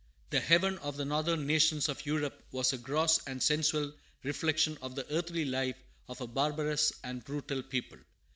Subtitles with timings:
[0.31, 3.93] The heaven of the northern nations of Europe was a gross and sensual
[4.23, 5.77] reflection of the earthly life
[6.07, 7.99] of a barbarous and brutal people.